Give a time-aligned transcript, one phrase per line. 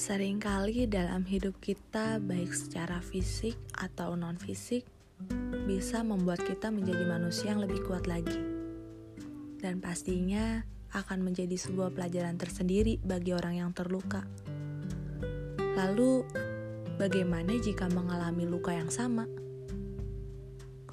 [0.00, 4.88] Seringkali dalam hidup kita, baik secara fisik atau non-fisik,
[5.68, 8.40] bisa membuat kita menjadi manusia yang lebih kuat lagi.
[9.60, 10.64] Dan pastinya
[10.96, 14.24] akan menjadi sebuah pelajaran tersendiri bagi orang yang terluka.
[15.76, 16.24] Lalu,
[16.96, 19.28] bagaimana jika mengalami luka yang sama?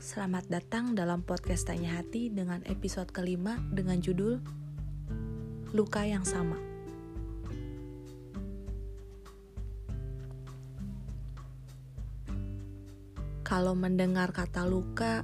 [0.04, 4.44] Selamat datang dalam podcast Tanya Hati dengan episode kelima dengan judul
[5.72, 6.77] Luka yang Sama.
[13.48, 15.24] Kalau mendengar kata luka,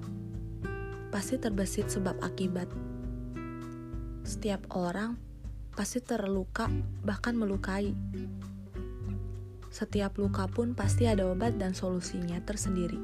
[1.11, 2.71] pasti terbesit sebab akibat.
[4.23, 5.19] Setiap orang
[5.75, 6.71] pasti terluka,
[7.03, 7.91] bahkan melukai.
[9.67, 12.95] Setiap luka pun pasti ada obat dan solusinya tersendiri.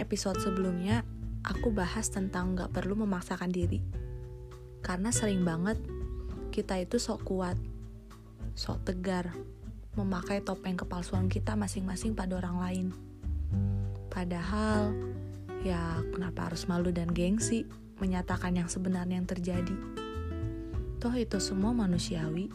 [0.00, 1.04] Episode sebelumnya,
[1.44, 3.84] aku bahas tentang gak perlu memaksakan diri.
[4.80, 5.76] Karena sering banget
[6.56, 7.60] kita itu sok kuat,
[8.56, 9.36] sok tegar,
[9.92, 13.11] memakai topeng kepalsuan kita masing-masing pada orang lain.
[14.12, 14.92] Padahal,
[15.64, 17.64] ya kenapa harus malu dan gengsi
[17.96, 19.76] menyatakan yang sebenarnya yang terjadi?
[21.02, 22.52] Toh itu semua manusiawi.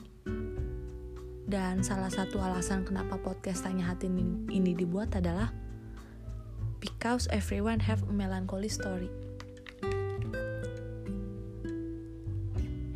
[1.48, 4.12] Dan salah satu alasan kenapa podcast Tanya Hati
[4.52, 5.52] ini dibuat adalah
[6.84, 9.08] because everyone have a melancholy story.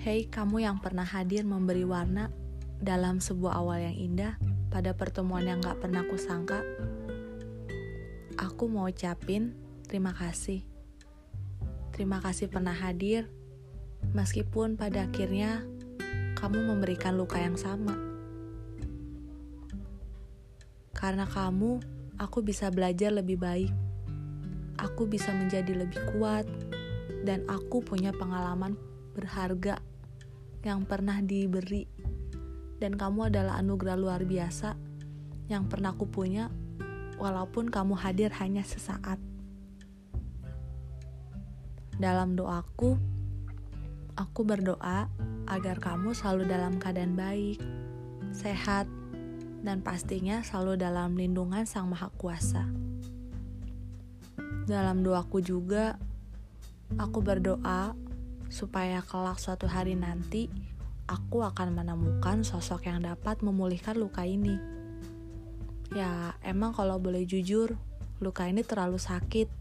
[0.02, 2.34] Hey, kamu yang pernah hadir memberi warna
[2.82, 4.34] dalam sebuah awal yang indah
[4.74, 6.66] pada pertemuan yang gak pernah kusangka
[8.38, 9.56] aku mau ucapin
[9.88, 10.64] terima kasih.
[11.92, 13.28] Terima kasih pernah hadir,
[14.16, 15.68] meskipun pada akhirnya
[16.40, 17.94] kamu memberikan luka yang sama.
[20.96, 21.82] Karena kamu,
[22.22, 23.74] aku bisa belajar lebih baik.
[24.80, 26.48] Aku bisa menjadi lebih kuat,
[27.28, 28.80] dan aku punya pengalaman
[29.14, 29.78] berharga
[30.64, 31.86] yang pernah diberi.
[32.82, 34.74] Dan kamu adalah anugerah luar biasa
[35.52, 36.50] yang pernah aku punya
[37.22, 39.22] walaupun kamu hadir hanya sesaat.
[42.02, 42.98] Dalam doaku,
[44.18, 45.06] aku berdoa
[45.46, 47.62] agar kamu selalu dalam keadaan baik,
[48.34, 48.90] sehat,
[49.62, 52.66] dan pastinya selalu dalam lindungan Sang Maha Kuasa.
[54.66, 56.02] Dalam doaku juga,
[56.98, 57.94] aku berdoa
[58.50, 60.50] supaya kelak suatu hari nanti
[61.06, 64.81] aku akan menemukan sosok yang dapat memulihkan luka ini
[65.92, 67.76] Ya, emang kalau boleh jujur,
[68.24, 69.52] luka ini terlalu sakit.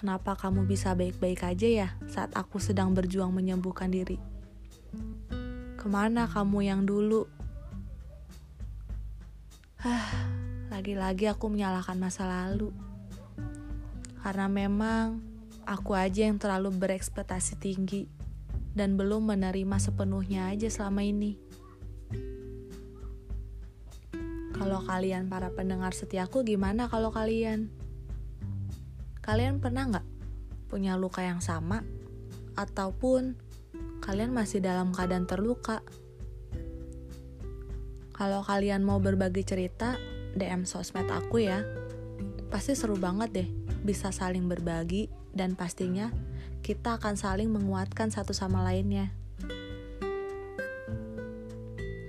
[0.00, 4.16] Kenapa kamu bisa baik-baik aja ya saat aku sedang berjuang menyembuhkan diri?
[5.76, 7.28] Ke mana kamu yang dulu?
[10.72, 12.72] Lagi-lagi aku menyalahkan masa lalu.
[14.24, 15.20] Karena memang
[15.68, 18.08] aku aja yang terlalu berekspektasi tinggi
[18.72, 21.49] dan belum menerima sepenuhnya aja selama ini.
[24.60, 27.72] Kalau kalian para pendengar setiaku gimana kalau kalian?
[29.24, 30.06] Kalian pernah nggak
[30.68, 31.80] punya luka yang sama?
[32.60, 33.40] Ataupun
[34.04, 35.80] kalian masih dalam keadaan terluka?
[38.12, 39.96] Kalau kalian mau berbagi cerita,
[40.36, 41.64] DM sosmed aku ya.
[42.52, 43.48] Pasti seru banget deh,
[43.80, 46.12] bisa saling berbagi dan pastinya
[46.60, 49.08] kita akan saling menguatkan satu sama lainnya.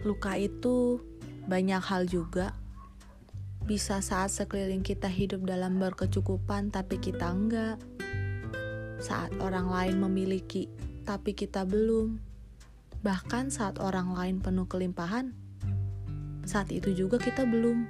[0.04, 1.00] Luka itu
[1.46, 2.54] banyak hal juga.
[3.66, 7.78] Bisa saat sekeliling kita hidup dalam berkecukupan tapi kita enggak.
[9.02, 10.70] Saat orang lain memiliki
[11.06, 12.22] tapi kita belum.
[13.02, 15.34] Bahkan saat orang lain penuh kelimpahan,
[16.46, 17.90] saat itu juga kita belum.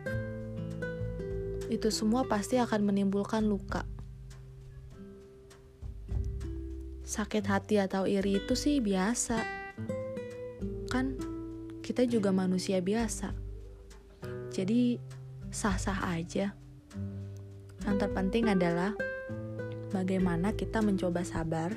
[1.68, 3.84] Itu semua pasti akan menimbulkan luka.
[7.04, 9.44] Sakit hati atau iri itu sih biasa.
[10.88, 11.20] Kan
[11.84, 13.41] kita juga manusia biasa.
[14.52, 15.00] Jadi
[15.48, 16.52] sah-sah aja.
[17.88, 18.92] Yang terpenting adalah
[19.96, 21.72] bagaimana kita mencoba sabar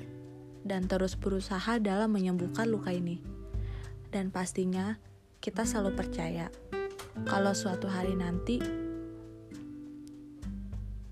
[0.66, 3.22] dan terus berusaha dalam menyembuhkan luka ini.
[4.10, 4.98] Dan pastinya
[5.38, 6.50] kita selalu percaya
[7.30, 8.58] kalau suatu hari nanti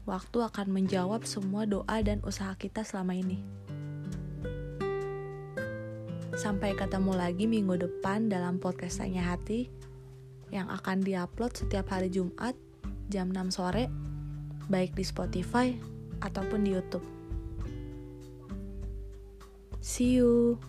[0.03, 3.39] waktu akan menjawab semua doa dan usaha kita selama ini.
[6.35, 9.92] Sampai ketemu lagi minggu depan dalam podcast Tanya Hati
[10.53, 12.55] yang akan diupload setiap hari Jumat
[13.09, 13.89] jam 6 sore
[14.69, 15.73] baik di Spotify
[16.23, 17.05] ataupun di YouTube.
[19.83, 20.61] See you.